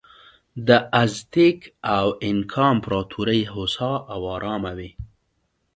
د 0.67 0.69
ازتېک 1.01 1.59
او 1.97 2.05
اینکا 2.25 2.63
امپراتورۍ 2.73 3.41
هوسا 3.53 3.91
او 4.13 4.19
ارامه 4.35 4.71
وې. 4.77 4.89